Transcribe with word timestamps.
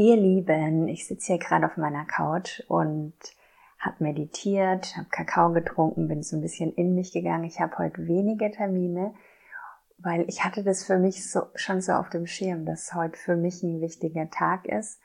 Ihr 0.00 0.16
Lieben, 0.16 0.86
ich 0.86 1.08
sitze 1.08 1.32
hier 1.32 1.38
gerade 1.38 1.66
auf 1.66 1.76
meiner 1.76 2.04
Couch 2.04 2.62
und 2.68 3.14
habe 3.80 3.96
meditiert, 3.98 4.96
habe 4.96 5.08
Kakao 5.10 5.52
getrunken, 5.52 6.06
bin 6.06 6.22
so 6.22 6.36
ein 6.36 6.40
bisschen 6.40 6.72
in 6.74 6.94
mich 6.94 7.10
gegangen. 7.10 7.42
Ich 7.42 7.58
habe 7.58 7.76
heute 7.78 8.06
wenige 8.06 8.52
Termine, 8.52 9.12
weil 9.98 10.24
ich 10.28 10.44
hatte 10.44 10.62
das 10.62 10.84
für 10.84 11.00
mich 11.00 11.28
so, 11.28 11.48
schon 11.56 11.80
so 11.80 11.94
auf 11.94 12.10
dem 12.10 12.28
Schirm, 12.28 12.64
dass 12.64 12.94
heute 12.94 13.18
für 13.18 13.34
mich 13.34 13.64
ein 13.64 13.80
wichtiger 13.80 14.30
Tag 14.30 14.66
ist, 14.66 15.00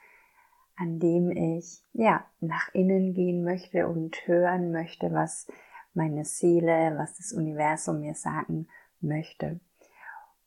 an 0.76 1.00
dem 1.00 1.32
ich 1.32 1.82
ja 1.94 2.24
nach 2.40 2.72
innen 2.76 3.16
gehen 3.16 3.44
möchte 3.44 3.88
und 3.88 4.16
hören 4.28 4.72
möchte, 4.72 5.12
was 5.12 5.48
meine 5.96 6.24
Seele, 6.24 6.94
was 7.00 7.18
das 7.18 7.34
Universum 7.34 8.02
mir 8.02 8.14
sagen 8.14 8.68
möchte. 9.02 9.60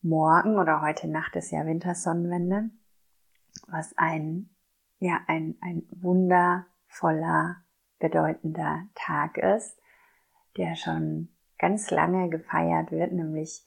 Morgen 0.03 0.57
oder 0.57 0.83
heute 0.83 1.09
Nacht 1.09 1.35
ist 1.35 1.51
ja 1.51 1.67
Wintersonnenwende 1.67 2.71
was 3.67 3.97
ein, 3.97 4.51
ja, 4.99 5.21
ein, 5.27 5.57
ein 5.61 5.83
wundervoller, 5.91 7.57
bedeutender 7.99 8.87
Tag 8.95 9.39
ist, 9.39 9.79
der 10.57 10.77
schon 10.77 11.29
ganz 11.59 11.91
lange 11.91 12.29
gefeiert 12.29 12.91
wird, 12.91 13.13
nämlich 13.13 13.65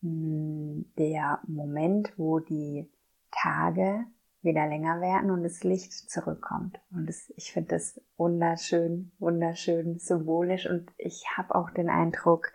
hm, 0.00 0.92
der 0.98 1.40
Moment, 1.46 2.12
wo 2.18 2.38
die 2.38 2.90
Tage 3.30 4.04
wieder 4.42 4.66
länger 4.66 5.00
werden 5.00 5.30
und 5.30 5.42
das 5.44 5.62
Licht 5.62 5.92
zurückkommt. 5.92 6.80
Und 6.90 7.08
das, 7.08 7.32
ich 7.36 7.52
finde 7.52 7.70
das 7.76 8.00
wunderschön, 8.16 9.12
wunderschön 9.18 9.98
symbolisch 9.98 10.68
und 10.68 10.90
ich 10.98 11.24
habe 11.36 11.54
auch 11.54 11.70
den 11.70 11.88
Eindruck, 11.88 12.52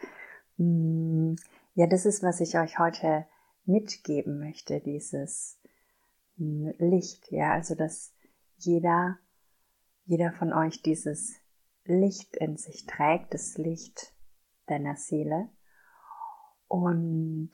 hm, 0.58 1.38
ja, 1.76 1.88
das 1.88 2.06
ist, 2.06 2.24
was 2.24 2.42
ich 2.42 2.58
euch 2.58 2.80
heute 2.80 3.26
mitgeben 3.66 4.40
möchte, 4.40 4.80
dieses 4.80 5.57
Licht, 6.38 7.32
ja, 7.32 7.54
also 7.54 7.76
dass 7.76 8.14
jeder, 8.58 9.18
jeder 10.06 10.32
von 10.34 10.54
euch 10.54 10.82
dieses 10.82 11.36
Licht 11.86 12.36
in 12.38 12.58
sich 12.58 12.86
trägt, 12.86 13.34
das 13.34 13.58
Licht 13.58 14.14
deiner 14.68 14.96
Seele 14.96 15.50
und 16.68 17.52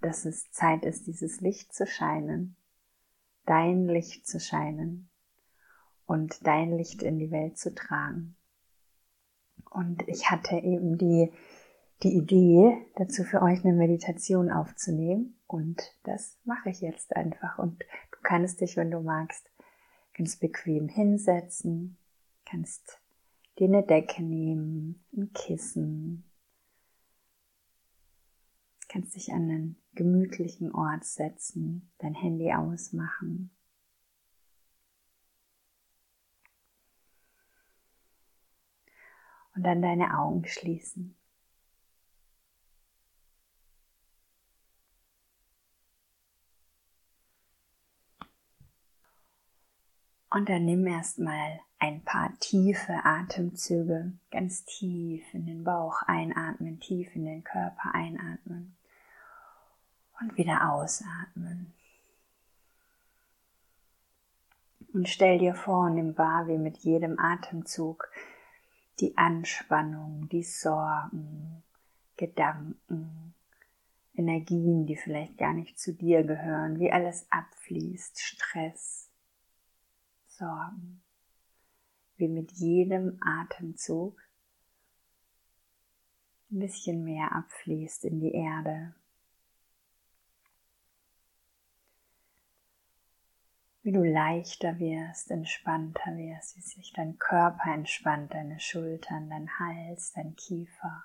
dass 0.00 0.24
es 0.24 0.50
Zeit 0.50 0.84
ist, 0.84 1.06
dieses 1.06 1.40
Licht 1.40 1.72
zu 1.72 1.86
scheinen, 1.86 2.56
dein 3.46 3.86
Licht 3.86 4.26
zu 4.26 4.40
scheinen 4.40 5.10
und 6.06 6.46
dein 6.46 6.76
Licht 6.76 7.02
in 7.02 7.18
die 7.18 7.30
Welt 7.30 7.58
zu 7.58 7.74
tragen. 7.74 8.36
Und 9.70 10.06
ich 10.08 10.30
hatte 10.30 10.56
eben 10.56 10.98
die, 10.98 11.32
die 12.02 12.16
Idee, 12.16 12.86
dazu 12.96 13.24
für 13.24 13.42
euch 13.42 13.64
eine 13.64 13.74
Meditation 13.74 14.50
aufzunehmen. 14.50 15.38
Und 15.46 15.82
das 16.04 16.38
mache 16.44 16.70
ich 16.70 16.80
jetzt 16.80 17.16
einfach. 17.16 17.58
Und 17.58 17.82
kannst 18.24 18.60
dich, 18.60 18.76
wenn 18.76 18.90
du 18.90 19.00
magst, 19.00 19.50
ganz 20.14 20.36
bequem 20.36 20.88
hinsetzen, 20.88 21.96
kannst 22.44 23.00
dir 23.58 23.68
eine 23.68 23.84
Decke 23.84 24.22
nehmen, 24.22 25.04
ein 25.16 25.32
Kissen, 25.32 26.24
kannst 28.88 29.14
dich 29.14 29.32
an 29.32 29.42
einen 29.42 29.76
gemütlichen 29.94 30.74
Ort 30.74 31.04
setzen, 31.04 31.90
dein 31.98 32.14
Handy 32.14 32.52
ausmachen. 32.52 33.50
Und 39.54 39.62
dann 39.62 39.82
deine 39.82 40.18
Augen 40.18 40.44
schließen. 40.46 41.16
Und 50.34 50.48
dann 50.48 50.64
nimm 50.64 50.84
erstmal 50.84 51.60
ein 51.78 52.02
paar 52.02 52.36
tiefe 52.40 53.04
Atemzüge, 53.04 54.14
ganz 54.32 54.64
tief 54.64 55.22
in 55.32 55.46
den 55.46 55.62
Bauch 55.62 56.02
einatmen, 56.02 56.80
tief 56.80 57.14
in 57.14 57.24
den 57.24 57.44
Körper 57.44 57.94
einatmen 57.94 58.74
und 60.20 60.36
wieder 60.36 60.72
ausatmen. 60.72 61.72
Und 64.92 65.08
stell 65.08 65.38
dir 65.38 65.54
vor, 65.54 65.88
nimm 65.88 66.18
wahr, 66.18 66.48
wie 66.48 66.58
mit 66.58 66.78
jedem 66.78 67.20
Atemzug 67.20 68.10
die 68.98 69.16
Anspannung, 69.16 70.28
die 70.30 70.42
Sorgen, 70.42 71.62
Gedanken, 72.16 73.34
Energien, 74.16 74.84
die 74.86 74.96
vielleicht 74.96 75.38
gar 75.38 75.52
nicht 75.52 75.78
zu 75.78 75.92
dir 75.92 76.24
gehören, 76.24 76.80
wie 76.80 76.90
alles 76.90 77.24
abfließt, 77.30 78.20
Stress, 78.20 79.13
Sorgen, 80.36 81.02
wie 82.16 82.28
mit 82.28 82.52
jedem 82.52 83.18
Atemzug 83.20 84.20
ein 86.50 86.58
bisschen 86.58 87.04
mehr 87.04 87.32
abfließt 87.32 88.04
in 88.04 88.20
die 88.20 88.32
Erde. 88.32 88.94
Wie 93.82 93.92
du 93.92 94.02
leichter 94.02 94.78
wirst, 94.78 95.30
entspannter 95.30 96.16
wirst, 96.16 96.56
wie 96.56 96.62
sich 96.62 96.92
dein 96.94 97.18
Körper 97.18 97.72
entspannt, 97.72 98.32
deine 98.32 98.58
Schultern, 98.58 99.28
dein 99.28 99.48
Hals, 99.58 100.12
dein 100.12 100.34
Kiefer. 100.36 101.04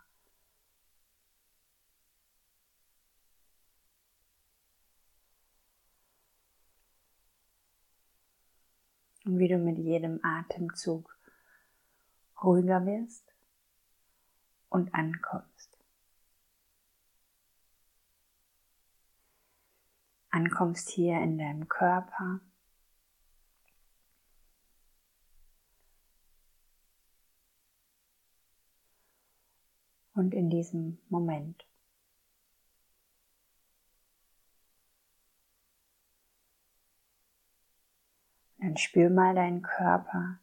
Und 9.29 9.37
wie 9.37 9.47
du 9.47 9.59
mit 9.59 9.77
jedem 9.77 10.19
Atemzug 10.23 11.15
ruhiger 12.43 12.83
wirst 12.87 13.31
und 14.69 14.91
ankommst. 14.95 15.77
Ankommst 20.31 20.89
hier 20.89 21.21
in 21.21 21.37
deinem 21.37 21.67
Körper. 21.67 22.39
Und 30.15 30.33
in 30.33 30.49
diesem 30.49 30.97
Moment. 31.09 31.68
Dann 38.61 38.75
spür 38.75 39.09
mal 39.09 39.35
deinen 39.35 39.61
Körper, 39.61 40.39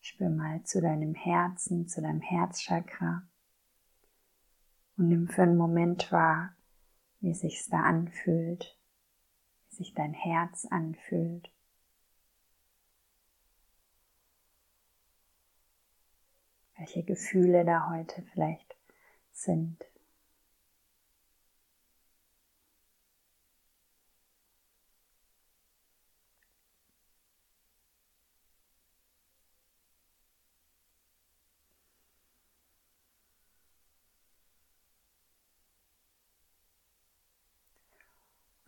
spür 0.00 0.28
mal 0.28 0.62
zu 0.64 0.82
deinem 0.82 1.14
Herzen, 1.14 1.88
zu 1.88 2.02
deinem 2.02 2.20
Herzchakra 2.20 3.22
und 4.98 5.08
nimm 5.08 5.28
für 5.28 5.42
einen 5.42 5.56
Moment 5.56 6.12
wahr, 6.12 6.54
wie 7.20 7.30
es 7.30 7.40
sich 7.40 7.66
da 7.70 7.82
anfühlt, 7.82 8.78
wie 9.68 9.74
sich 9.74 9.94
dein 9.94 10.12
Herz 10.12 10.66
anfühlt. 10.66 11.50
Welche 16.76 17.04
Gefühle 17.04 17.64
da 17.64 17.88
heute 17.88 18.22
vielleicht 18.32 18.76
sind. 19.32 19.82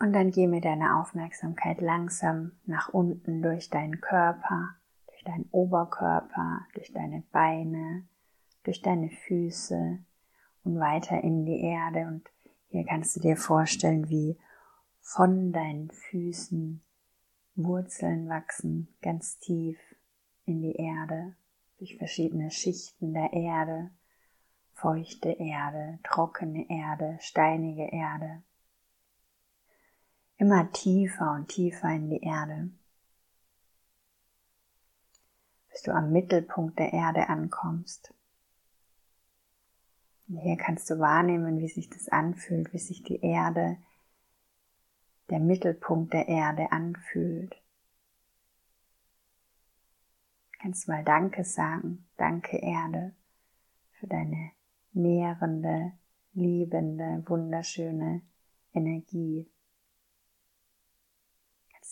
Und 0.08 0.14
dann 0.14 0.30
geh 0.30 0.46
mit 0.46 0.64
deiner 0.64 0.98
Aufmerksamkeit 0.98 1.82
langsam 1.82 2.52
nach 2.64 2.88
unten 2.88 3.42
durch 3.42 3.68
deinen 3.68 4.00
Körper, 4.00 4.70
durch 5.06 5.22
deinen 5.22 5.46
Oberkörper, 5.50 6.66
durch 6.72 6.94
deine 6.94 7.24
Beine, 7.30 8.08
durch 8.64 8.80
deine 8.80 9.10
Füße 9.10 9.98
und 10.64 10.80
weiter 10.80 11.22
in 11.22 11.44
die 11.44 11.60
Erde. 11.60 12.06
Und 12.06 12.26
hier 12.68 12.86
kannst 12.86 13.16
du 13.16 13.20
dir 13.20 13.36
vorstellen, 13.36 14.08
wie 14.08 14.38
von 15.02 15.52
deinen 15.52 15.90
Füßen 15.90 16.82
Wurzeln 17.56 18.30
wachsen, 18.30 18.88
ganz 19.02 19.38
tief 19.40 19.78
in 20.46 20.62
die 20.62 20.76
Erde, 20.76 21.36
durch 21.76 21.98
verschiedene 21.98 22.50
Schichten 22.50 23.12
der 23.12 23.34
Erde, 23.34 23.90
feuchte 24.72 25.28
Erde, 25.28 25.98
trockene 26.02 26.64
Erde, 26.70 27.18
steinige 27.20 27.92
Erde 27.92 28.42
immer 30.38 30.70
tiefer 30.72 31.32
und 31.32 31.48
tiefer 31.48 31.90
in 31.90 32.08
die 32.10 32.22
Erde, 32.22 32.70
bis 35.70 35.82
du 35.82 35.92
am 35.92 36.12
Mittelpunkt 36.12 36.78
der 36.78 36.92
Erde 36.92 37.28
ankommst. 37.28 38.14
Und 40.28 40.38
hier 40.38 40.56
kannst 40.56 40.88
du 40.90 40.98
wahrnehmen, 40.98 41.58
wie 41.58 41.68
sich 41.68 41.90
das 41.90 42.08
anfühlt, 42.08 42.72
wie 42.72 42.78
sich 42.78 43.02
die 43.02 43.20
Erde, 43.20 43.78
der 45.28 45.40
Mittelpunkt 45.40 46.12
der 46.14 46.28
Erde 46.28 46.72
anfühlt. 46.72 47.60
Kannst 50.60 50.88
mal 50.88 51.04
Danke 51.04 51.44
sagen. 51.44 52.06
Danke 52.16 52.58
Erde 52.58 53.14
für 53.92 54.06
deine 54.06 54.50
nährende, 54.92 55.92
liebende, 56.32 57.22
wunderschöne 57.26 58.22
Energie. 58.72 59.48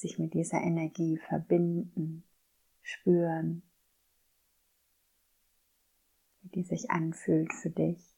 Dich 0.03 0.19
mit 0.19 0.35
dieser 0.35 0.61
Energie 0.61 1.17
verbinden, 1.17 2.25
spüren, 2.83 3.63
wie 6.43 6.49
die 6.49 6.63
sich 6.63 6.91
anfühlt 6.91 7.53
für 7.53 7.71
dich. 7.71 8.17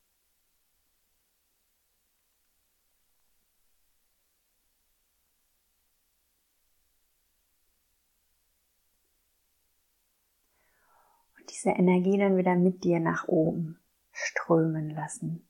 diese 11.58 11.70
Energie 11.70 12.19
dann 12.19 12.36
wieder 12.36 12.54
mit 12.54 12.84
dir 12.84 13.00
nach 13.00 13.26
oben 13.26 13.78
strömen 14.12 14.90
lassen. 14.90 15.48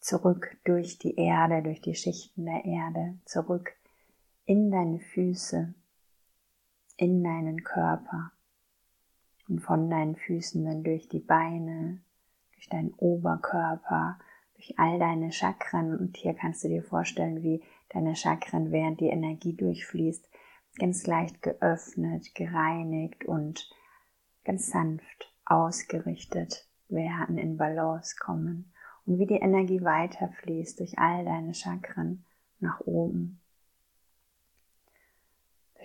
Zurück 0.00 0.56
durch 0.64 0.98
die 0.98 1.16
Erde, 1.16 1.62
durch 1.62 1.80
die 1.80 1.94
Schichten 1.94 2.44
der 2.44 2.64
Erde, 2.64 3.18
zurück 3.24 3.74
in 4.46 4.70
deine 4.70 5.00
Füße, 5.00 5.74
in 6.96 7.22
deinen 7.24 7.64
Körper 7.64 8.30
und 9.48 9.60
von 9.60 9.90
deinen 9.90 10.16
Füßen 10.16 10.64
dann 10.64 10.84
durch 10.84 11.08
die 11.08 11.18
Beine, 11.18 12.00
durch 12.54 12.68
deinen 12.68 12.94
Oberkörper, 12.94 14.18
durch 14.54 14.78
all 14.78 14.98
deine 14.98 15.32
Chakren. 15.32 15.98
Und 15.98 16.16
hier 16.16 16.34
kannst 16.34 16.62
du 16.64 16.68
dir 16.68 16.82
vorstellen, 16.82 17.42
wie 17.42 17.62
deine 17.90 18.14
Chakren, 18.14 18.70
während 18.70 19.00
die 19.00 19.08
Energie 19.08 19.52
durchfließt, 19.52 20.28
ganz 20.78 21.06
leicht 21.06 21.42
geöffnet, 21.42 22.34
gereinigt 22.34 23.24
und 23.24 23.68
ganz 24.44 24.70
sanft 24.70 25.32
ausgerichtet 25.44 26.68
werden, 26.88 27.36
in 27.36 27.56
Balance 27.56 28.14
kommen. 28.18 28.72
Und 29.06 29.18
wie 29.18 29.26
die 29.26 29.34
Energie 29.34 29.82
weiterfließt 29.82 30.80
durch 30.80 30.98
all 30.98 31.24
deine 31.24 31.54
Chakren 31.54 32.24
nach 32.60 32.80
oben, 32.80 33.40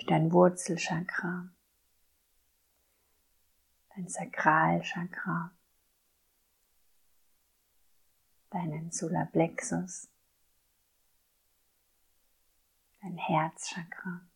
durch 0.02 0.08
dein 0.08 0.32
Wurzelchakra, 0.32 1.48
dein 3.96 4.08
Sakralchakra, 4.08 5.52
deinen 8.50 8.92
Solarplexus, 8.92 10.10
dein 13.02 13.18
Herzchakra, 13.18 14.28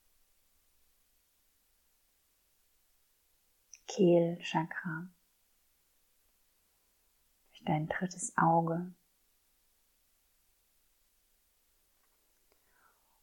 Kehlchakra, 3.87 5.07
dein 7.65 7.87
drittes 7.87 8.37
Auge. 8.37 8.93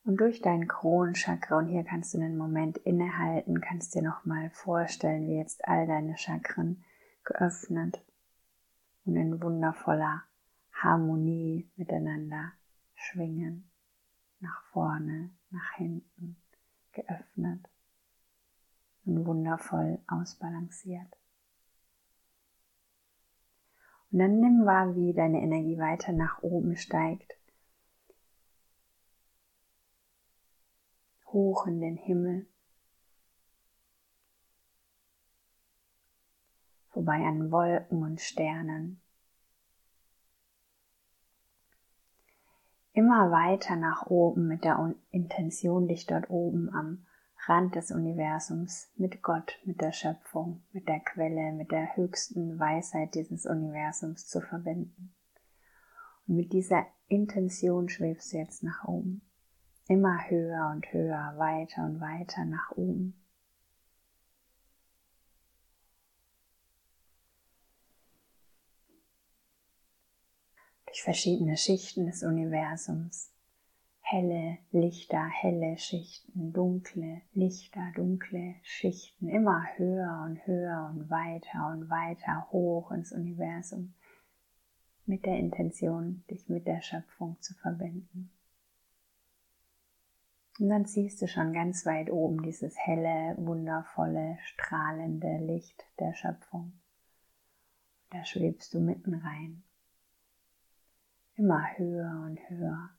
Und 0.04 0.16
durch 0.16 0.40
dein 0.40 0.66
Kronenchakra, 0.66 1.58
und 1.58 1.69
hier 1.69 1.84
kannst 1.84 2.12
du 2.12 2.19
einen 2.19 2.37
Moment 2.37 2.78
innehalten, 2.78 3.60
kannst 3.60 3.94
dir 3.94 4.02
nochmal 4.02 4.50
vorstellen, 4.50 5.28
wie 5.28 5.37
jetzt 5.37 5.66
all 5.69 5.87
deine 5.87 6.16
Chakren 6.16 6.82
geöffnet 7.25 8.02
und 9.04 9.16
in 9.16 9.40
wundervoller 9.40 10.25
Harmonie 10.72 11.70
miteinander 11.76 12.52
schwingen. 12.94 13.70
Nach 14.40 14.64
vorne, 14.72 15.31
nach 15.50 15.72
hinten, 15.76 16.37
geöffnet 16.93 17.69
und 19.04 19.25
wundervoll 19.25 20.00
ausbalanciert. 20.08 21.16
Und 24.10 24.19
dann 24.19 24.40
nimm 24.40 24.66
wahr, 24.66 24.96
wie 24.96 25.14
deine 25.14 25.40
Energie 25.40 25.78
weiter 25.78 26.12
nach 26.12 26.43
oben 26.43 26.76
steigt. 26.76 27.37
Hoch 31.32 31.67
in 31.67 31.81
den 31.81 31.96
Himmel. 31.96 32.46
Vorbei 36.90 37.25
an 37.25 37.50
Wolken 37.50 38.02
und 38.02 38.20
Sternen. 38.20 39.00
Immer 42.93 43.31
weiter 43.31 43.76
nach 43.76 44.06
oben 44.06 44.46
mit 44.46 44.64
der 44.64 44.94
Intention, 45.11 45.88
dich 45.88 46.06
dort 46.06 46.29
oben 46.29 46.69
am 46.75 47.06
Rand 47.46 47.75
des 47.75 47.90
Universums 47.90 48.93
mit 48.96 49.23
Gott, 49.23 49.58
mit 49.64 49.81
der 49.81 49.93
Schöpfung, 49.93 50.62
mit 50.73 50.87
der 50.88 51.00
Quelle, 51.00 51.52
mit 51.52 51.73
der 51.73 51.96
höchsten 51.96 52.58
Weisheit 52.58 53.14
dieses 53.14 53.46
Universums 53.46 54.28
zu 54.28 54.40
verbinden. 54.43 55.14
Und 56.26 56.37
mit 56.37 56.52
dieser 56.52 56.87
Intention 57.08 57.88
schwebst 57.88 58.32
du 58.32 58.37
jetzt 58.37 58.62
nach 58.62 58.85
oben. 58.85 59.23
Immer 59.93 60.31
höher 60.31 60.71
und 60.71 60.91
höher, 60.91 61.35
weiter 61.37 61.85
und 61.85 62.00
weiter 62.00 62.47
nach 62.47 62.71
oben. 62.71 63.12
Durch 70.87 71.03
verschiedene 71.03 71.59
Schichten 71.59 72.06
des 72.06 72.23
Universums 72.23 73.35
helle 74.00 74.56
Lichter, 74.71 75.29
helle 75.29 75.77
Schichten, 75.77 76.55
dunkle 76.55 77.21
Lichter, 77.35 77.93
dunkle 77.95 78.55
Schichten, 78.62 79.29
immer 79.29 79.67
höher 79.77 80.23
und 80.25 80.47
höher 80.47 80.91
und 80.91 81.11
weiter 81.11 81.71
und 81.71 81.91
weiter 81.91 82.49
hoch 82.50 82.93
ins 82.93 83.12
Universum 83.12 83.93
mit 85.05 85.27
der 85.27 85.38
Intention, 85.38 86.25
dich 86.31 86.49
mit 86.49 86.67
der 86.67 86.81
Schöpfung 86.81 87.37
zu 87.43 87.53
verbinden. 87.53 88.31
Und 90.58 90.69
dann 90.69 90.84
siehst 90.84 91.20
du 91.22 91.28
schon 91.28 91.52
ganz 91.52 91.87
weit 91.87 92.10
oben 92.10 92.43
dieses 92.43 92.76
helle, 92.78 93.34
wundervolle, 93.38 94.38
strahlende 94.43 95.38
Licht 95.38 95.84
der 95.99 96.14
Schöpfung. 96.14 96.72
Da 98.10 98.25
schwebst 98.25 98.75
du 98.75 98.81
mitten 98.81 99.14
rein. 99.14 99.62
Immer 101.34 101.78
höher 101.78 102.22
und 102.26 102.38
höher. 102.50 102.90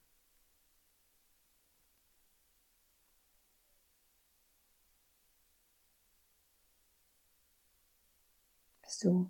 du 9.04 9.30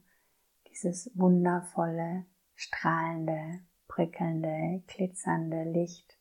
dieses 0.69 1.11
wundervolle, 1.15 2.25
strahlende, 2.55 3.61
prickelnde, 3.87 4.83
glitzernde 4.87 5.63
Licht, 5.63 6.17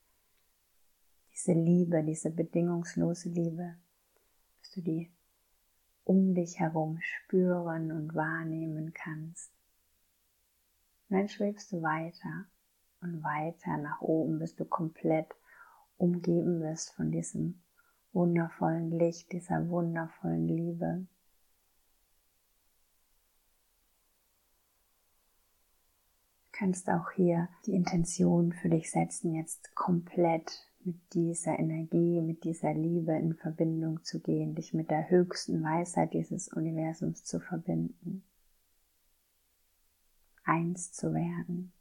diese 1.43 1.59
Liebe, 1.59 2.05
diese 2.05 2.31
bedingungslose 2.31 3.29
Liebe, 3.29 3.75
dass 4.61 4.71
du 4.71 4.81
die 4.81 5.11
um 6.05 6.35
dich 6.35 6.61
herum 6.61 7.01
spüren 7.01 7.91
und 7.91 8.15
wahrnehmen 8.15 8.93
kannst. 8.93 9.51
Und 11.09 11.17
dann 11.17 11.29
schwebst 11.29 11.73
du 11.73 11.83
weiter 11.83 12.47
und 13.01 13.25
weiter 13.25 13.77
nach 13.77 14.01
oben, 14.01 14.39
bis 14.39 14.55
du 14.55 14.65
komplett 14.65 15.35
umgeben 15.97 16.61
wirst 16.61 16.93
von 16.93 17.11
diesem 17.11 17.61
wundervollen 18.13 18.93
Licht, 18.93 19.33
dieser 19.33 19.69
wundervollen 19.69 20.47
Liebe. 20.47 21.07
kannst 26.53 26.89
auch 26.91 27.11
hier 27.11 27.49
die 27.67 27.75
Intention 27.75 28.53
für 28.53 28.69
dich 28.69 28.93
setzen, 28.93 29.35
jetzt 29.35 29.75
komplett 29.75 30.72
mit 30.85 30.97
dieser 31.15 31.59
Energie, 31.59 32.21
mit 32.21 32.45
dieser 32.45 32.75
Liebe 32.75 33.13
in 33.13 33.35
Verbindung 33.35 34.03
zu 34.05 34.21
gehen, 34.21 34.55
dich 34.55 34.75
mit 34.75 34.91
der 34.91 35.11
höchsten 35.11 35.63
Weisheit 35.63 36.13
dieses 36.13 36.49
Universums 36.49 37.25
zu 37.25 37.41
verbinden, 37.41 38.25
eins 40.45 40.93
zu 40.93 41.15
werden. 41.15 41.73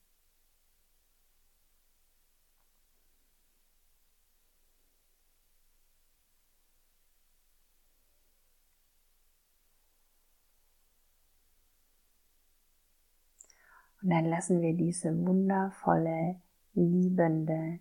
Und 14.01 14.10
dann 14.10 14.25
lassen 14.25 14.62
wir 14.62 14.74
diese 14.74 15.15
wundervolle, 15.15 16.41
liebende, 16.74 17.79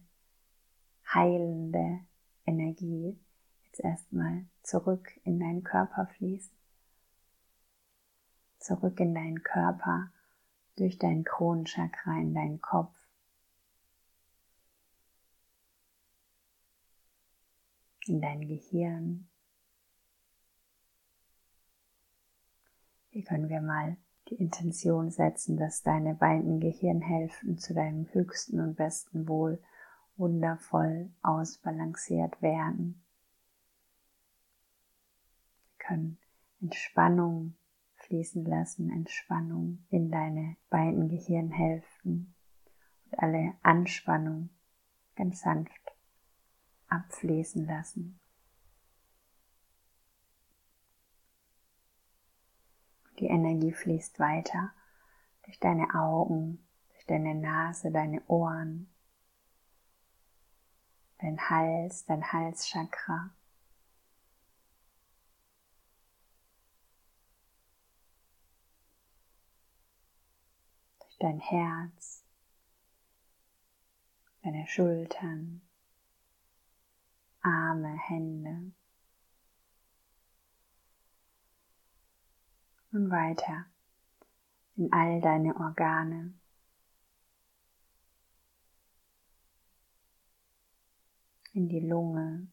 heilende 1.15 2.01
Energie 2.47 3.19
jetzt 3.65 3.81
erstmal 3.81 4.47
zurück 4.63 5.09
in 5.25 5.39
deinen 5.39 5.63
Körper 5.63 6.07
fließen. 6.07 6.55
Zurück 8.59 9.01
in 9.01 9.15
deinen 9.15 9.43
Körper, 9.43 10.13
durch 10.77 10.99
dein 10.99 11.25
Kronenchakra 11.25 12.19
in 12.19 12.35
deinen 12.35 12.61
Kopf. 12.61 12.97
In 18.07 18.21
dein 18.21 18.47
Gehirn. 18.47 19.29
Hier 23.11 23.25
können 23.25 23.49
wir 23.49 23.61
mal 23.61 23.97
die 24.29 24.37
Intention 24.37 25.11
setzen, 25.11 25.57
dass 25.57 25.83
deine 25.83 26.15
beiden 26.15 26.61
Gehirnhälften 26.61 27.59
zu 27.59 27.75
deinem 27.75 28.07
höchsten 28.13 28.61
und 28.61 28.77
besten 28.77 29.29
Wohl 29.29 29.61
wundervoll 30.21 31.11
ausbalanciert 31.23 32.41
werden. 32.43 33.03
Wir 35.79 35.87
können 35.87 36.19
Entspannung 36.61 37.57
fließen 37.97 38.45
lassen, 38.45 38.91
Entspannung 38.91 39.85
in 39.89 40.11
deine 40.11 40.57
beiden 40.69 41.09
Gehirnhälften 41.09 42.35
und 43.07 43.19
alle 43.19 43.55
Anspannung 43.63 44.51
ganz 45.17 45.41
sanft 45.41 45.97
abfließen 46.89 47.67
lassen. 47.67 48.21
Die 53.19 53.27
Energie 53.27 53.73
fließt 53.73 54.19
weiter 54.19 54.73
durch 55.45 55.59
deine 55.61 55.95
Augen, 55.95 56.67
durch 56.91 57.07
deine 57.07 57.35
Nase, 57.35 57.91
deine 57.91 58.23
Ohren, 58.29 58.90
dein 61.21 61.39
Hals, 61.51 62.05
dein 62.07 62.33
Halschakra. 62.33 63.31
Durch 71.01 71.19
dein 71.19 71.41
Herz, 71.41 72.25
deine 74.43 74.67
Schultern, 74.67 75.63
Arme, 77.43 77.99
Hände. 78.09 78.73
Und 82.93 83.11
weiter 83.11 83.67
in 84.77 84.93
all 84.93 85.21
deine 85.21 85.55
Organe. 85.55 86.40
In 91.61 91.69
die 91.69 91.81
Lunge, 91.81 92.49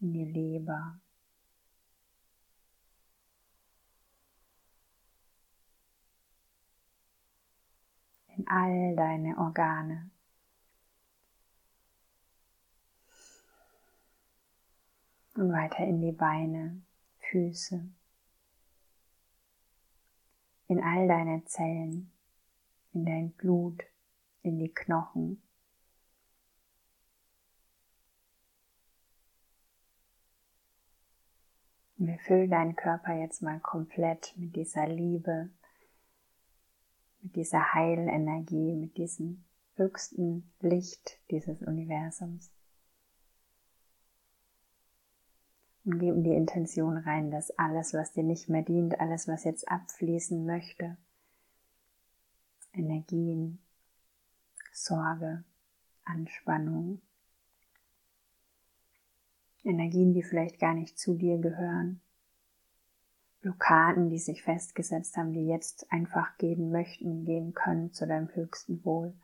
in 0.00 0.12
die 0.14 0.24
Leber. 0.24 0.98
In 8.34 8.48
all 8.48 8.96
deine 8.96 9.36
Organe. 9.36 10.10
und 15.34 15.52
weiter 15.52 15.86
in 15.86 16.00
die 16.00 16.12
Beine, 16.12 16.80
Füße, 17.18 17.86
in 20.66 20.82
all 20.82 21.06
deine 21.06 21.44
Zellen, 21.44 22.10
in 22.94 23.04
dein 23.04 23.32
Blut, 23.32 23.84
in 24.42 24.58
die 24.58 24.72
Knochen. 24.72 25.42
Wir 32.06 32.18
füllen 32.18 32.50
deinen 32.50 32.76
Körper 32.76 33.14
jetzt 33.14 33.42
mal 33.42 33.60
komplett 33.60 34.34
mit 34.36 34.56
dieser 34.56 34.86
Liebe, 34.86 35.50
mit 37.20 37.36
dieser 37.36 37.74
Heilenergie, 37.74 38.74
mit 38.74 38.96
diesem 38.96 39.44
höchsten 39.74 40.52
Licht 40.60 41.20
dieses 41.30 41.62
Universums. 41.62 42.50
und 45.88 45.98
geben 45.98 46.22
die 46.22 46.34
Intention 46.34 46.98
rein, 46.98 47.30
dass 47.30 47.50
alles, 47.52 47.94
was 47.94 48.12
dir 48.12 48.22
nicht 48.22 48.50
mehr 48.50 48.62
dient, 48.62 49.00
alles, 49.00 49.26
was 49.26 49.44
jetzt 49.44 49.66
abfließen 49.70 50.44
möchte, 50.44 50.98
Energien, 52.74 53.58
Sorge, 54.70 55.44
Anspannung, 56.04 57.00
Energien, 59.68 60.14
die 60.14 60.22
vielleicht 60.22 60.58
gar 60.58 60.74
nicht 60.74 60.98
zu 60.98 61.14
dir 61.14 61.38
gehören, 61.38 62.00
Blockaden, 63.40 64.10
die 64.10 64.18
sich 64.18 64.42
festgesetzt 64.42 65.16
haben, 65.16 65.32
die 65.32 65.46
jetzt 65.46 65.92
einfach 65.92 66.36
gehen 66.38 66.70
möchten, 66.72 67.24
gehen 67.24 67.54
können 67.54 67.92
zu 67.92 68.06
deinem 68.06 68.28
höchsten 68.34 68.84
Wohl. 68.84 69.14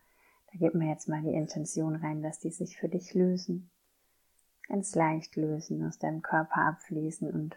Da 0.52 0.58
gib 0.58 0.74
mir 0.74 0.88
jetzt 0.88 1.08
mal 1.08 1.22
die 1.22 1.34
Intention 1.34 1.96
rein, 1.96 2.22
dass 2.22 2.38
die 2.38 2.50
sich 2.50 2.76
für 2.76 2.88
dich 2.88 3.14
lösen 3.14 3.70
ganz 4.68 4.94
leicht 4.94 5.36
lösen, 5.36 5.86
aus 5.86 5.98
deinem 5.98 6.22
Körper 6.22 6.62
abfließen 6.66 7.30
und 7.30 7.56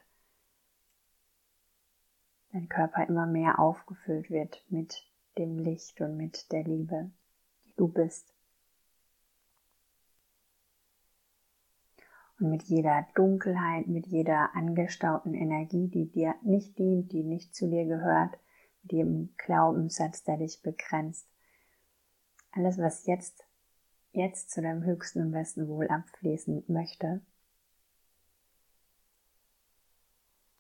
dein 2.52 2.70
Körper 2.70 3.08
immer 3.08 3.26
mehr 3.26 3.60
aufgefüllt 3.60 4.30
wird 4.30 4.64
mit 4.70 5.06
dem 5.38 5.58
Licht 5.58 6.02
und 6.02 6.18
mit 6.18 6.52
der 6.52 6.64
Liebe, 6.64 7.12
die 7.66 7.74
du 7.76 7.88
bist. 7.88 8.34
Und 12.40 12.52
mit 12.52 12.64
jeder 12.64 13.08
Dunkelheit, 13.16 13.88
mit 13.88 14.08
jeder 14.08 14.56
angestauten 14.56 15.34
Energie, 15.34 15.88
die 15.88 16.12
dir 16.12 16.36
nicht 16.44 16.78
dient, 16.78 17.12
die 17.12 17.24
nicht 17.24 17.56
zu 17.56 17.68
dir 17.68 17.86
gehört, 17.86 18.38
mit 18.84 18.92
jedem 18.92 19.34
Glaubenssatz, 19.38 20.24
der 20.24 20.38
dich 20.38 20.62
begrenzt. 20.62 21.28
Alles, 22.52 22.78
was 22.78 23.06
jetzt 23.08 23.48
jetzt 24.18 24.50
zu 24.50 24.62
deinem 24.62 24.84
höchsten 24.84 25.22
und 25.22 25.32
besten 25.32 25.68
Wohl 25.68 25.88
abfließen 25.88 26.64
möchte, 26.68 27.22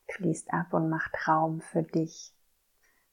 fließt 0.09 0.53
ab 0.53 0.73
und 0.73 0.89
macht 0.89 1.27
Raum 1.27 1.61
für 1.61 1.83
dich, 1.83 2.33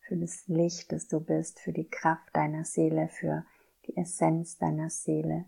für 0.01 0.17
das 0.17 0.47
Licht, 0.47 0.93
das 0.93 1.09
du 1.09 1.21
bist, 1.21 1.61
für 1.61 1.73
die 1.73 1.89
Kraft 1.89 2.29
deiner 2.35 2.65
Seele, 2.65 3.09
für 3.09 3.45
die 3.87 3.97
Essenz 3.97 4.59
deiner 4.59 4.91
Seele. 4.91 5.47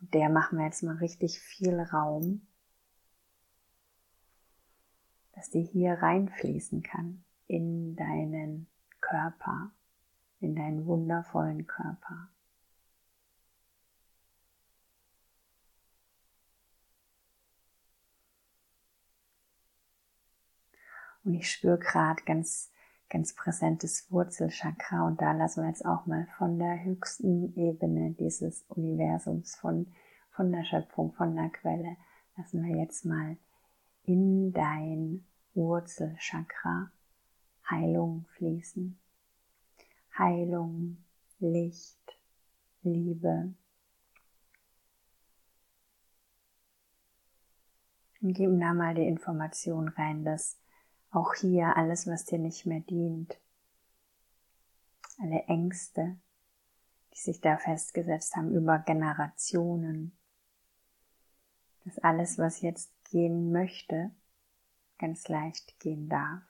Und 0.00 0.12
der 0.14 0.28
machen 0.28 0.58
wir 0.58 0.66
jetzt 0.66 0.82
mal 0.82 0.96
richtig 0.96 1.40
viel 1.40 1.80
Raum, 1.80 2.46
dass 5.34 5.50
die 5.50 5.62
hier 5.62 5.94
reinfließen 5.94 6.82
kann 6.82 7.24
in 7.46 7.96
deinen 7.96 8.68
Körper, 9.00 9.72
in 10.40 10.54
deinen 10.54 10.86
wundervollen 10.86 11.66
Körper. 11.66 12.28
Und 21.24 21.34
ich 21.34 21.50
spüre 21.50 21.78
gerade 21.78 22.22
ganz, 22.24 22.70
ganz 23.08 23.34
präsentes 23.34 24.10
Wurzelchakra 24.10 25.06
und 25.06 25.22
da 25.22 25.32
lassen 25.32 25.62
wir 25.62 25.68
jetzt 25.68 25.86
auch 25.86 26.04
mal 26.04 26.26
von 26.36 26.58
der 26.58 26.84
höchsten 26.84 27.56
Ebene 27.56 28.12
dieses 28.12 28.62
Universums, 28.68 29.56
von, 29.56 29.92
von 30.30 30.52
der 30.52 30.64
Schöpfung, 30.64 31.12
von 31.14 31.34
der 31.34 31.48
Quelle, 31.48 31.96
lassen 32.36 32.62
wir 32.62 32.76
jetzt 32.76 33.06
mal 33.06 33.38
in 34.04 34.52
dein 34.52 35.24
Wurzelchakra 35.54 36.90
Heilung 37.68 38.26
fließen. 38.36 38.98
Heilung, 40.18 40.98
Licht, 41.38 42.18
Liebe. 42.82 43.54
Und 48.20 48.32
geben 48.34 48.60
da 48.60 48.72
mal 48.72 48.94
die 48.94 49.06
Information 49.06 49.88
rein, 49.88 50.24
dass 50.24 50.58
auch 51.10 51.34
hier 51.34 51.76
alles, 51.76 52.06
was 52.06 52.24
dir 52.24 52.38
nicht 52.38 52.66
mehr 52.66 52.80
dient, 52.80 53.38
alle 55.18 55.42
Ängste, 55.44 56.16
die 57.12 57.18
sich 57.18 57.40
da 57.40 57.56
festgesetzt 57.56 58.34
haben 58.36 58.52
über 58.54 58.78
Generationen, 58.78 60.16
dass 61.84 61.98
alles, 61.98 62.38
was 62.38 62.62
jetzt 62.62 62.90
gehen 63.14 63.52
möchte, 63.52 64.10
ganz 64.98 65.28
leicht 65.28 65.78
gehen 65.78 66.08
darf. 66.08 66.42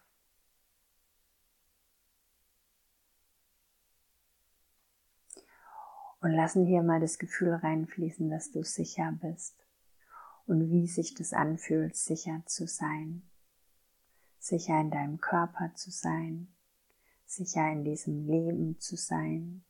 Und 6.20 6.32
lassen 6.32 6.64
hier 6.64 6.82
mal 6.82 7.00
das 7.00 7.18
Gefühl 7.18 7.52
reinfließen, 7.52 8.30
dass 8.30 8.50
du 8.50 8.62
sicher 8.62 9.12
bist 9.20 9.54
und 10.46 10.70
wie 10.70 10.86
sich 10.86 11.14
das 11.14 11.34
anfühlt, 11.34 11.96
sicher 11.96 12.42
zu 12.46 12.66
sein 12.66 13.28
sicher 14.44 14.78
in 14.78 14.90
deinem 14.90 15.20
Körper 15.20 15.72
zu 15.74 15.90
sein, 15.90 16.48
sicher 17.24 17.72
in 17.72 17.82
diesem 17.82 18.26
Leben 18.26 18.78
zu 18.78 18.96
sein. 18.96 19.64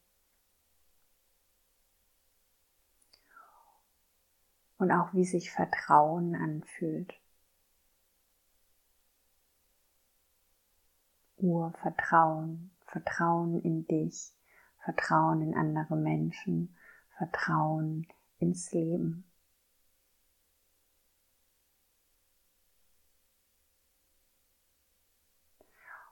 Und 4.85 4.93
auch 4.93 5.14
wie 5.14 5.25
sich 5.25 5.50
Vertrauen 5.50 6.35
anfühlt. 6.35 7.19
Urvertrauen, 11.38 12.71
Vertrauen 12.85 13.62
in 13.62 13.87
dich, 13.87 14.35
Vertrauen 14.85 15.41
in 15.41 15.55
andere 15.55 15.97
Menschen, 15.97 16.76
Vertrauen 17.17 18.07
ins 18.38 18.73
Leben. 18.73 19.25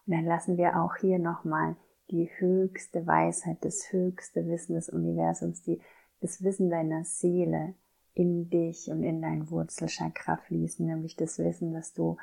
Und 0.07 0.14
dann 0.14 0.25
lassen 0.25 0.57
wir 0.57 0.81
auch 0.81 0.97
hier 0.97 1.19
nochmal 1.19 1.76
die 2.11 2.31
höchste 2.38 3.07
Weisheit, 3.07 3.59
das 3.67 3.93
höchste 3.93 4.47
Wissen 4.49 4.76
des 4.76 4.88
Universums, 4.88 5.61
die, 5.61 5.79
das 6.23 6.43
Wissen 6.43 6.71
deiner 6.71 7.05
Seele 7.05 7.75
in 8.14 8.50
dich 8.50 8.88
und 8.88 9.02
in 9.02 9.23
dein 9.23 9.50
Wurzelchakra 9.50 10.37
fließen, 10.37 10.85
nämlich 10.85 11.16
das 11.16 11.38
Wissen, 11.38 11.73
dass 11.73 11.92
du 11.92 12.16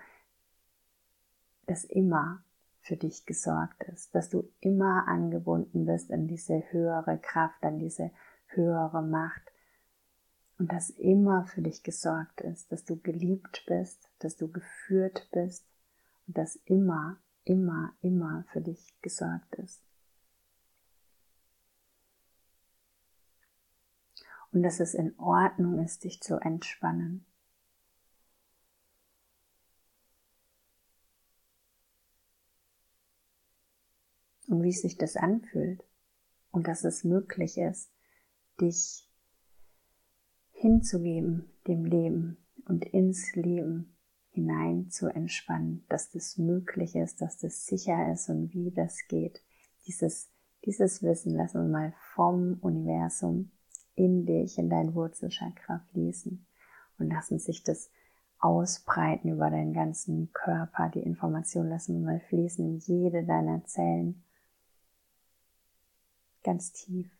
das 1.66 1.84
immer 1.84 2.44
für 2.82 2.98
dich 2.98 3.26
gesorgt 3.26 3.84
ist, 3.84 4.14
dass 4.16 4.30
du 4.30 4.50
immer 4.60 5.08
angebunden 5.08 5.86
bist 5.86 6.12
an 6.12 6.28
diese 6.28 6.64
höhere 6.72 7.18
Kraft, 7.20 7.64
an 7.64 7.80
diese 7.80 8.12
höhere 8.48 9.02
Macht 9.02 9.52
und 10.58 10.72
dass 10.72 10.90
immer 10.90 11.46
für 11.46 11.62
dich 11.62 11.84
gesorgt 11.84 12.42
ist, 12.42 12.72
dass 12.72 12.86
du 12.86 12.98
geliebt 12.98 13.64
bist, 13.68 14.10
dass 14.20 14.36
du 14.36 14.52
geführt 14.52 15.28
bist 15.32 15.66
und 16.28 16.38
dass 16.38 16.56
immer, 16.66 17.18
immer, 17.44 17.94
immer 18.02 18.46
für 18.52 18.62
dich 18.62 18.96
gesorgt 19.02 19.56
ist. 19.56 19.89
Und 24.52 24.64
dass 24.64 24.80
es 24.80 24.94
in 24.94 25.18
Ordnung 25.20 25.84
ist, 25.84 26.04
dich 26.04 26.22
zu 26.22 26.38
entspannen. 26.38 27.26
Und 34.48 34.64
wie 34.64 34.72
sich 34.72 34.98
das 34.98 35.16
anfühlt. 35.16 35.84
Und 36.52 36.68
dass 36.68 36.84
es 36.84 37.04
möglich 37.04 37.58
ist, 37.60 37.92
dich 38.60 39.08
hinzugeben 40.52 41.50
dem 41.68 41.86
Leben 41.86 42.38
und 42.66 42.86
ins 42.86 43.36
Leben 43.36 43.96
hinein 44.32 44.90
zu 44.90 45.08
entspannen, 45.08 45.86
dass 45.90 46.12
das 46.12 46.38
möglich 46.38 46.96
ist, 46.96 47.22
dass 47.22 47.38
das 47.38 47.66
sicher 47.66 48.12
ist 48.12 48.30
und 48.30 48.54
wie 48.54 48.72
das 48.72 49.08
geht. 49.08 49.42
Dieses, 49.88 50.30
dieses 50.66 51.02
Wissen 51.02 51.36
lassen 51.36 51.62
wir 51.64 51.70
mal 51.70 51.94
vom 52.14 52.58
Universum 52.62 53.52
in 54.00 54.26
dich, 54.26 54.58
in 54.58 54.70
dein 54.70 54.96
Wurzelchakra 54.96 55.82
fließen 55.92 56.46
und 56.98 57.10
lassen 57.10 57.38
sich 57.38 57.64
das 57.64 57.92
ausbreiten 58.40 59.30
über 59.30 59.50
deinen 59.50 59.74
ganzen 59.74 60.32
Körper. 60.32 60.90
Die 60.90 61.02
Information 61.02 61.68
lassen 61.68 62.00
wir 62.00 62.14
mal 62.14 62.20
fließen 62.22 62.66
in 62.66 62.78
jede 62.78 63.26
deiner 63.26 63.66
Zellen. 63.66 64.24
Ganz 66.44 66.72
tief. 66.72 67.12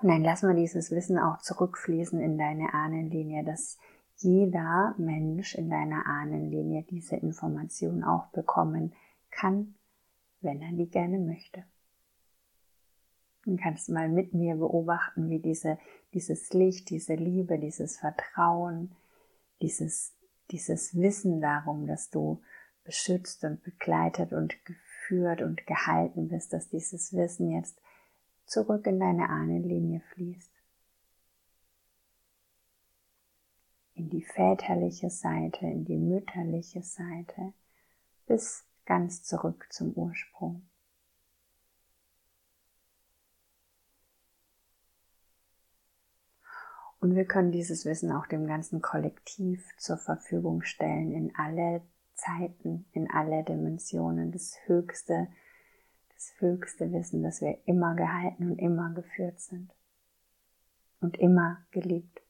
Und 0.00 0.08
dann 0.08 0.22
lassen 0.22 0.48
wir 0.48 0.54
dieses 0.54 0.90
Wissen 0.92 1.18
auch 1.18 1.38
zurückfließen 1.38 2.20
in 2.20 2.38
deine 2.38 2.72
Ahnenlinie, 2.72 3.44
dass 3.44 3.78
jeder 4.16 4.94
Mensch 4.98 5.54
in 5.56 5.70
deiner 5.70 6.06
Ahnenlinie 6.06 6.84
diese 6.84 7.16
Information 7.16 8.04
auch 8.04 8.26
bekommen 8.28 8.92
kann, 9.30 9.74
wenn 10.40 10.62
er 10.62 10.72
die 10.72 10.88
gerne 10.88 11.18
möchte. 11.18 11.64
Dann 13.44 13.56
kannst 13.56 13.88
du 13.88 13.92
mal 13.92 14.08
mit 14.08 14.34
mir 14.34 14.54
beobachten, 14.56 15.28
wie 15.28 15.40
diese, 15.40 15.78
dieses 16.14 16.52
Licht, 16.52 16.90
diese 16.90 17.14
Liebe, 17.14 17.58
dieses 17.58 17.98
Vertrauen, 17.98 18.94
dieses, 19.60 20.14
dieses 20.50 20.96
Wissen 20.96 21.40
darum, 21.40 21.86
dass 21.86 22.10
du 22.10 22.40
beschützt 22.84 23.44
und 23.44 23.62
begleitet 23.62 24.32
und 24.32 24.64
geführt 24.64 25.42
und 25.42 25.66
gehalten 25.66 26.28
bist, 26.28 26.52
dass 26.52 26.68
dieses 26.68 27.12
Wissen 27.14 27.50
jetzt 27.50 27.80
zurück 28.46 28.86
in 28.86 29.00
deine 29.00 29.28
Ahnenlinie 29.28 30.00
fließt. 30.12 30.50
In 33.94 34.08
die 34.08 34.22
väterliche 34.22 35.10
Seite, 35.10 35.66
in 35.66 35.84
die 35.84 35.98
mütterliche 35.98 36.82
Seite, 36.82 37.52
bis 38.26 38.64
ganz 38.84 39.22
zurück 39.22 39.66
zum 39.70 39.92
Ursprung. 39.92 40.62
Und 47.02 47.14
wir 47.14 47.26
können 47.26 47.52
dieses 47.52 47.84
Wissen 47.84 48.12
auch 48.12 48.26
dem 48.26 48.46
ganzen 48.46 48.80
Kollektiv 48.80 49.62
zur 49.76 49.98
Verfügung 49.98 50.62
stellen, 50.62 51.12
in 51.12 51.34
alle 51.36 51.82
Zeiten, 52.14 52.86
in 52.92 53.10
alle 53.10 53.42
Dimensionen. 53.42 54.32
Das 54.32 54.56
höchste 54.66 55.26
das 56.22 56.40
höchste 56.40 56.92
Wissen, 56.92 57.24
dass 57.24 57.40
wir 57.40 57.58
immer 57.64 57.96
gehalten 57.96 58.52
und 58.52 58.58
immer 58.60 58.90
geführt 58.90 59.40
sind 59.40 59.72
und 61.00 61.18
immer 61.18 61.58
geliebt. 61.72 62.22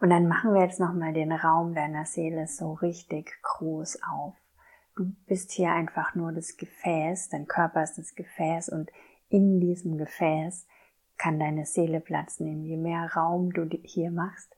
Und 0.00 0.08
dann 0.08 0.28
machen 0.28 0.54
wir 0.54 0.62
jetzt 0.62 0.80
nochmal 0.80 1.12
den 1.12 1.30
Raum 1.30 1.74
deiner 1.74 2.06
Seele 2.06 2.46
so 2.46 2.72
richtig 2.72 3.38
groß 3.42 4.00
auf. 4.02 4.34
Du 4.96 5.12
bist 5.26 5.52
hier 5.52 5.72
einfach 5.72 6.14
nur 6.14 6.32
das 6.32 6.56
Gefäß, 6.56 7.28
dein 7.28 7.46
Körper 7.46 7.82
ist 7.82 7.98
das 7.98 8.14
Gefäß 8.14 8.70
und 8.70 8.90
in 9.28 9.60
diesem 9.60 9.98
Gefäß 9.98 10.66
kann 11.18 11.38
deine 11.38 11.66
Seele 11.66 12.00
Platz 12.00 12.40
nehmen. 12.40 12.64
Je 12.64 12.76
mehr 12.76 13.12
Raum 13.14 13.52
du 13.52 13.68
hier 13.84 14.10
machst, 14.10 14.54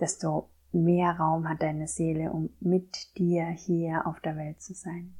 desto 0.00 0.50
mehr 0.72 1.12
Raum 1.12 1.48
hat 1.48 1.62
deine 1.62 1.88
Seele, 1.88 2.32
um 2.32 2.50
mit 2.60 3.16
dir 3.16 3.46
hier 3.46 4.06
auf 4.06 4.20
der 4.20 4.36
Welt 4.36 4.60
zu 4.60 4.74
sein 4.74 5.16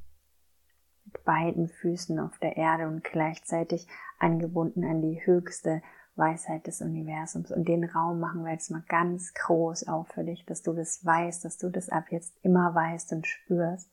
mit 1.06 1.24
beiden 1.24 1.68
Füßen 1.68 2.18
auf 2.18 2.38
der 2.38 2.56
Erde 2.56 2.88
und 2.88 3.04
gleichzeitig 3.04 3.86
angebunden 4.18 4.84
an 4.84 5.02
die 5.02 5.24
höchste 5.24 5.82
Weisheit 6.16 6.66
des 6.66 6.80
Universums. 6.80 7.50
Und 7.50 7.68
den 7.68 7.84
Raum 7.84 8.20
machen 8.20 8.44
wir 8.44 8.52
jetzt 8.52 8.70
mal 8.70 8.82
ganz 8.88 9.32
groß 9.34 9.88
auf 9.88 10.08
für 10.08 10.24
dich, 10.24 10.44
dass 10.46 10.62
du 10.62 10.72
das 10.72 11.04
weißt, 11.04 11.44
dass 11.44 11.58
du 11.58 11.70
das 11.70 11.88
ab 11.88 12.06
jetzt 12.10 12.34
immer 12.42 12.74
weißt 12.74 13.12
und 13.12 13.26
spürst, 13.26 13.90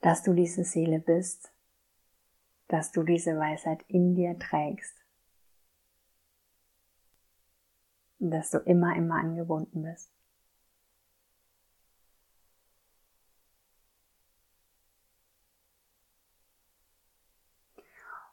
dass 0.00 0.22
du 0.22 0.34
diese 0.34 0.64
Seele 0.64 0.98
bist, 0.98 1.52
dass 2.70 2.92
du 2.92 3.02
diese 3.02 3.36
Weisheit 3.36 3.82
in 3.88 4.14
dir 4.14 4.38
trägst 4.38 4.96
und 8.20 8.30
dass 8.30 8.50
du 8.50 8.58
immer, 8.58 8.94
immer 8.94 9.16
angebunden 9.16 9.82
bist. 9.82 10.12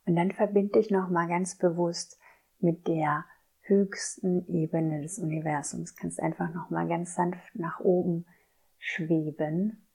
Und 0.06 0.16
dann 0.16 0.32
verbinde 0.32 0.80
dich 0.80 0.92
nochmal 0.92 1.28
ganz 1.28 1.58
bewusst 1.58 2.20
mit 2.60 2.88
der 2.88 3.26
höchsten 3.62 4.48
Ebene 4.48 5.02
des 5.02 5.18
Universums. 5.18 5.96
Kannst 5.96 6.22
einfach 6.22 6.54
nochmal 6.54 6.88
ganz 6.88 7.16
sanft 7.16 7.56
nach 7.56 7.80
oben 7.80 8.26
schweben 8.78 9.86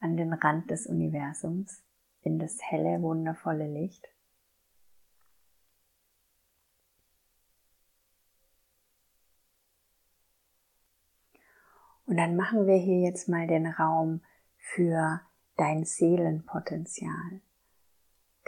an 0.00 0.16
den 0.16 0.32
Rand 0.32 0.70
des 0.70 0.86
Universums 0.86 1.84
in 2.22 2.38
das 2.38 2.58
helle, 2.62 3.02
wundervolle 3.02 3.66
Licht. 3.66 4.06
Und 12.06 12.16
dann 12.16 12.36
machen 12.36 12.66
wir 12.66 12.76
hier 12.76 13.00
jetzt 13.00 13.28
mal 13.28 13.46
den 13.46 13.66
Raum 13.66 14.22
für 14.56 15.20
dein 15.56 15.84
Seelenpotenzial 15.84 17.42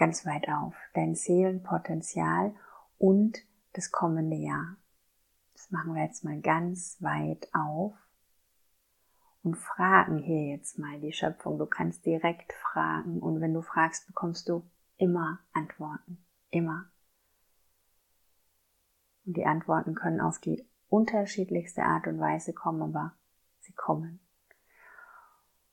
ganz 0.01 0.25
weit 0.25 0.49
auf, 0.49 0.75
dein 0.95 1.15
Seelenpotenzial 1.15 2.55
und 2.97 3.45
das 3.75 3.93
kommende 3.93 4.37
Jahr. 4.37 4.79
Das 5.53 5.71
machen 5.71 5.95
wir 5.95 6.03
jetzt 6.03 6.25
mal 6.25 6.41
ganz 6.41 6.97
weit 7.01 7.49
auf 7.53 7.93
und 9.43 9.57
fragen 9.57 10.19
hier 10.19 10.49
jetzt 10.49 10.79
mal 10.79 11.01
die 11.01 11.13
Schöpfung. 11.13 11.59
Du 11.59 11.67
kannst 11.67 12.05
direkt 12.05 12.53
fragen 12.53 13.21
und 13.21 13.41
wenn 13.41 13.55
du 13.55 13.63
fragst, 13.63 14.07
bekommst 14.07 14.49
du 14.49 14.63
immer 14.97 15.41
Antworten. 15.53 16.25
Immer. 16.51 16.91
Und 19.25 19.37
die 19.37 19.47
Antworten 19.47 19.95
können 19.95 20.21
auf 20.21 20.39
die 20.39 20.67
unterschiedlichste 20.89 21.83
Art 21.83 22.07
und 22.07 22.19
Weise 22.19 22.53
kommen, 22.53 22.83
aber 22.83 23.15
sie 23.61 23.73
kommen. 23.73 24.21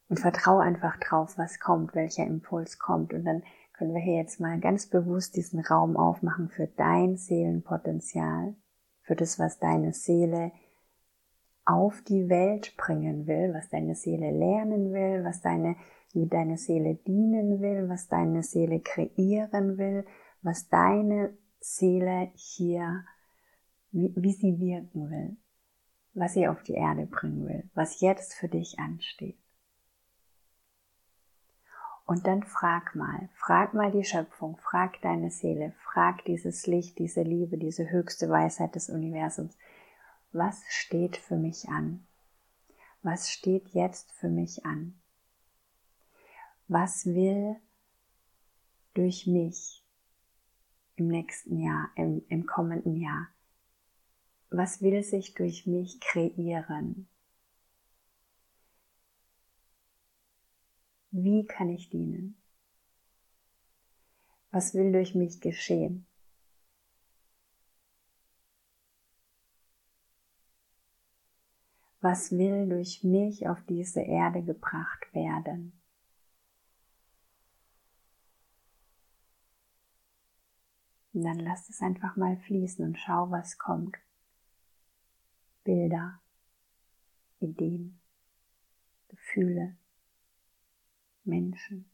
Und 0.10 0.20
vertraue 0.20 0.62
einfach 0.64 0.98
drauf, 0.98 1.38
was 1.38 1.60
kommt, 1.60 1.94
welcher 1.94 2.26
Impuls 2.26 2.80
kommt. 2.80 3.14
Und 3.14 3.26
dann 3.26 3.44
können 3.74 3.94
wir 3.94 4.02
hier 4.02 4.16
jetzt 4.16 4.40
mal 4.40 4.60
ganz 4.60 4.88
bewusst 4.88 5.36
diesen 5.36 5.60
Raum 5.60 5.98
aufmachen 5.98 6.50
für 6.50 6.68
dein 6.68 7.18
Seelenpotenzial, 7.18 8.56
für 9.02 9.16
das, 9.16 9.38
was 9.38 9.60
deine 9.60 9.92
Seele 9.94 10.54
auf 11.68 12.02
die 12.02 12.30
Welt 12.30 12.76
bringen 12.78 13.28
will, 13.28 13.54
was 13.54 13.70
deine 13.70 13.94
Seele 13.94 14.32
lernen 14.32 14.94
will, 14.94 15.26
was 15.26 15.42
deine, 15.42 15.76
wie 16.14 16.26
deine 16.26 16.58
Seele 16.58 16.96
dienen 16.96 17.62
will, 17.62 17.90
was 17.90 18.08
deine 18.08 18.42
Seele 18.42 18.80
kreieren 18.80 19.78
will, 19.78 20.06
was 20.42 20.70
deine 20.70 21.38
Seele 21.60 22.32
hier, 22.36 23.04
wie, 23.92 24.14
wie 24.16 24.32
sie 24.32 24.58
wirken 24.60 25.12
will, 25.12 25.36
was 26.14 26.34
sie 26.36 26.48
auf 26.48 26.64
die 26.64 26.76
Erde 26.76 27.06
bringen 27.06 27.46
will, 27.46 27.70
was 27.74 28.00
jetzt 28.00 28.34
für 28.34 28.48
dich 28.48 28.80
ansteht. 28.80 29.38
Und 32.06 32.26
dann 32.26 32.44
frag 32.44 32.96
mal, 32.96 33.28
frag 33.34 33.74
mal 33.74 33.92
die 33.92 34.06
Schöpfung, 34.06 34.56
frag 34.56 35.02
deine 35.02 35.30
Seele, 35.30 35.74
frag 35.84 36.24
dieses 36.24 36.66
Licht, 36.66 36.98
diese 37.00 37.24
Liebe, 37.24 37.58
diese 37.58 37.90
höchste 37.90 38.30
Weisheit 38.30 38.76
des 38.76 38.90
Universums. 38.90 39.58
Was 40.38 40.64
steht 40.70 41.18
für 41.18 41.36
mich 41.36 41.68
an? 41.68 42.06
Was 43.02 43.32
steht 43.32 43.70
jetzt 43.70 44.12
für 44.12 44.30
mich 44.30 44.64
an? 44.68 45.02
Was 46.68 47.08
will 47.08 47.56
durch 48.94 49.26
mich 49.26 49.84
im 50.96 51.08
nächsten 51.08 51.58
Jahr, 51.58 51.90
im, 51.96 52.24
im 52.30 52.46
kommenden 52.46 52.98
Jahr? 52.98 53.30
Was 54.52 54.84
will 54.84 55.02
sich 55.02 55.34
durch 55.34 55.66
mich 55.66 56.00
kreieren? 56.02 57.10
Wie 61.10 61.48
kann 61.48 61.70
ich 61.72 61.90
dienen? 61.90 62.40
Was 64.52 64.76
will 64.76 64.92
durch 64.92 65.16
mich 65.16 65.42
geschehen? 65.42 66.07
Was 72.10 72.32
will 72.32 72.70
durch 72.70 73.04
mich 73.04 73.50
auf 73.50 73.62
diese 73.66 74.00
Erde 74.00 74.42
gebracht 74.42 75.14
werden? 75.14 75.78
Und 81.12 81.24
dann 81.24 81.38
lass 81.40 81.68
es 81.68 81.82
einfach 81.82 82.16
mal 82.16 82.38
fließen 82.38 82.86
und 82.86 82.98
schau, 82.98 83.30
was 83.30 83.58
kommt. 83.58 83.98
Bilder, 85.66 86.22
Ideen, 87.42 88.00
Gefühle, 89.10 89.76
Menschen. 91.26 91.92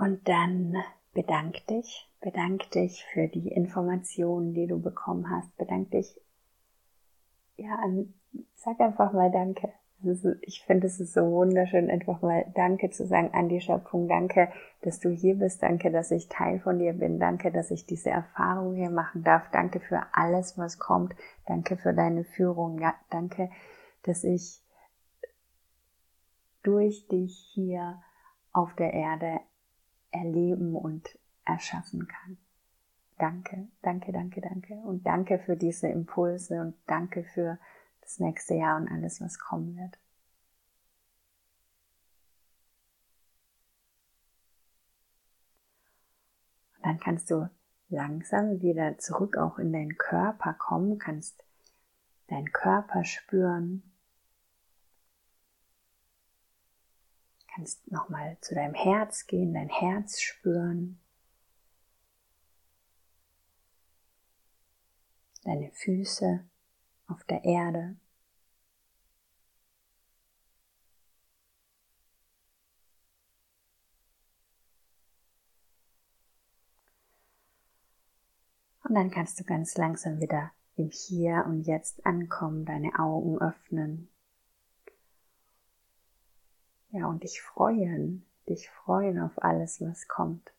Und 0.00 0.26
dann 0.26 0.76
bedank 1.12 1.66
dich, 1.66 2.10
bedank 2.22 2.70
dich 2.70 3.04
für 3.12 3.28
die 3.28 3.48
Informationen, 3.48 4.54
die 4.54 4.66
du 4.66 4.80
bekommen 4.80 5.28
hast. 5.28 5.54
Bedank 5.58 5.90
dich, 5.90 6.18
ja, 7.56 7.78
sag 8.54 8.80
einfach 8.80 9.12
mal 9.12 9.30
Danke. 9.30 9.70
Ich 10.40 10.62
finde, 10.62 10.86
es 10.86 10.96
so 10.96 11.30
wunderschön, 11.30 11.90
einfach 11.90 12.22
mal 12.22 12.50
Danke 12.54 12.88
zu 12.88 13.06
sagen 13.06 13.34
an 13.34 13.50
die 13.50 13.60
Schöpfung. 13.60 14.08
Danke, 14.08 14.48
dass 14.80 14.98
du 15.00 15.10
hier 15.10 15.34
bist. 15.34 15.62
Danke, 15.62 15.90
dass 15.90 16.10
ich 16.10 16.30
Teil 16.30 16.60
von 16.60 16.78
dir 16.78 16.94
bin. 16.94 17.20
Danke, 17.20 17.52
dass 17.52 17.70
ich 17.70 17.84
diese 17.84 18.08
Erfahrung 18.08 18.76
hier 18.76 18.88
machen 18.88 19.22
darf. 19.22 19.50
Danke 19.50 19.80
für 19.80 20.00
alles, 20.12 20.56
was 20.56 20.78
kommt. 20.78 21.14
Danke 21.46 21.76
für 21.76 21.92
deine 21.92 22.24
Führung. 22.24 22.78
Ja, 22.78 22.94
danke, 23.10 23.50
dass 24.04 24.24
ich 24.24 24.62
durch 26.62 27.06
dich 27.08 27.50
hier 27.52 28.00
auf 28.54 28.74
der 28.76 28.94
Erde 28.94 29.40
erleben 30.10 30.74
und 30.76 31.18
erschaffen 31.44 32.06
kann. 32.08 32.38
Danke, 33.18 33.68
danke, 33.82 34.12
danke, 34.12 34.40
danke. 34.40 34.74
Und 34.74 35.06
danke 35.06 35.38
für 35.38 35.56
diese 35.56 35.88
Impulse 35.88 36.60
und 36.60 36.74
danke 36.86 37.24
für 37.24 37.58
das 38.00 38.18
nächste 38.18 38.54
Jahr 38.54 38.76
und 38.76 38.88
alles, 38.88 39.20
was 39.20 39.38
kommen 39.38 39.76
wird. 39.76 39.98
Und 46.76 46.86
dann 46.86 46.98
kannst 46.98 47.30
du 47.30 47.50
langsam 47.90 48.62
wieder 48.62 48.96
zurück 48.98 49.36
auch 49.36 49.58
in 49.58 49.72
deinen 49.72 49.98
Körper 49.98 50.54
kommen, 50.54 50.98
kannst 50.98 51.44
deinen 52.28 52.52
Körper 52.52 53.04
spüren, 53.04 53.82
kannst 57.54 57.90
nochmal 57.90 58.36
zu 58.40 58.54
deinem 58.54 58.74
Herz 58.74 59.26
gehen, 59.26 59.54
dein 59.54 59.68
Herz 59.68 60.20
spüren, 60.20 61.00
deine 65.44 65.70
Füße 65.72 66.44
auf 67.08 67.24
der 67.24 67.44
Erde. 67.44 67.96
Und 78.90 78.96
dann 78.96 79.10
kannst 79.10 79.38
du 79.38 79.44
ganz 79.44 79.76
langsam 79.76 80.20
wieder 80.20 80.50
im 80.74 80.90
Hier 80.90 81.44
und 81.46 81.62
Jetzt 81.62 82.04
ankommen, 82.04 82.64
deine 82.64 82.98
Augen 82.98 83.38
öffnen, 83.38 84.09
ja, 86.92 87.06
und 87.06 87.22
dich 87.22 87.40
freuen, 87.40 88.24
dich 88.48 88.68
freuen 88.68 89.20
auf 89.20 89.42
alles, 89.42 89.80
was 89.80 90.08
kommt. 90.08 90.52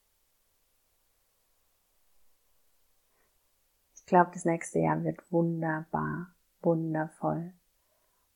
Ich 3.96 4.06
glaube, 4.06 4.32
das 4.34 4.46
nächste 4.46 4.80
Jahr 4.80 5.04
wird 5.04 5.32
wunderbar, 5.32 6.34
wundervoll. 6.62 7.54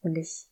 Und 0.02 0.18
ich, 0.18 0.48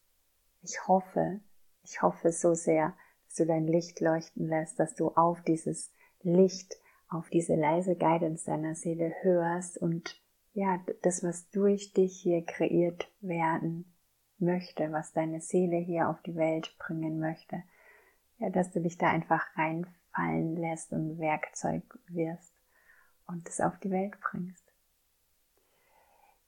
ich 0.62 0.88
hoffe, 0.88 1.40
ich 1.84 2.02
hoffe 2.02 2.32
so 2.32 2.54
sehr, 2.54 2.94
dass 3.26 3.36
du 3.36 3.46
dein 3.46 3.68
Licht 3.68 4.00
leuchten 4.00 4.48
lässt, 4.48 4.80
dass 4.80 4.96
du 4.96 5.10
auf 5.10 5.42
dieses 5.42 5.92
Licht, 6.22 6.78
auf 7.10 7.30
diese 7.30 7.56
leise 7.56 7.96
Guidance 7.96 8.46
deiner 8.46 8.76
Seele 8.76 9.14
hörst 9.22 9.78
und 9.78 10.20
ja, 10.54 10.80
das, 11.02 11.24
was 11.24 11.50
durch 11.50 11.94
dich 11.94 12.20
hier 12.22 12.46
kreiert 12.46 13.10
werden 13.22 13.93
möchte, 14.46 14.92
was 14.92 15.14
deine 15.14 15.42
Seele 15.42 15.78
hier 15.78 16.10
auf 16.10 16.22
die 16.22 16.36
Welt 16.36 16.76
bringen 16.78 17.20
möchte. 17.20 17.64
Ja, 18.40 18.50
dass 18.50 18.72
du 18.72 18.82
dich 18.82 18.98
da 18.98 19.10
einfach 19.10 19.46
reinfallen 19.56 20.56
lässt 20.56 20.92
und 20.92 21.20
Werkzeug 21.20 21.84
wirst 22.08 22.54
und 23.28 23.48
es 23.48 23.62
auf 23.62 23.78
die 23.80 23.92
Welt 23.92 24.20
bringst. 24.20 24.64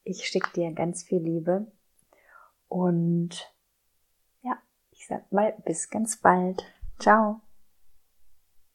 Ich 0.03 0.27
schicke 0.27 0.51
dir 0.53 0.71
ganz 0.73 1.03
viel 1.03 1.21
Liebe 1.21 1.71
und 2.67 3.53
ja, 4.41 4.57
ich 4.91 5.07
sag 5.07 5.31
mal 5.31 5.53
bis 5.65 5.89
ganz 5.89 6.17
bald. 6.17 6.63
Ciao. 6.99 7.44